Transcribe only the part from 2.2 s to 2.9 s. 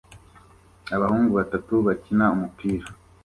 umupira